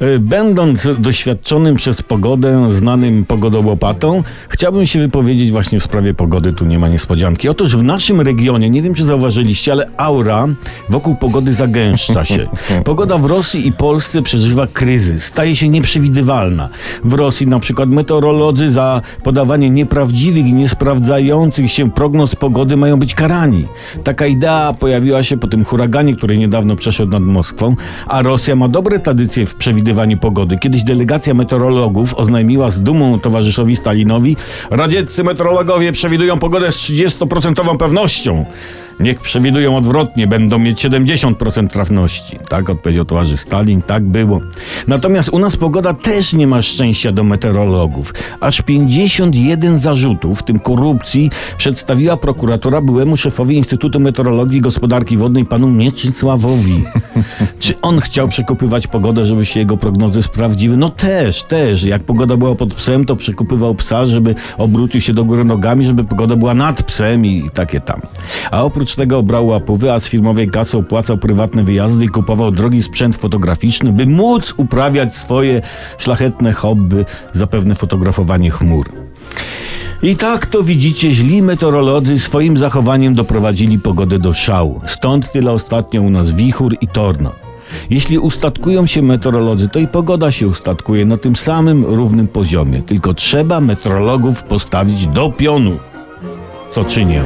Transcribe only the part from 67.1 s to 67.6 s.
i